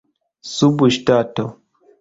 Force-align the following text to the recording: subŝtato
subŝtato 0.53 1.47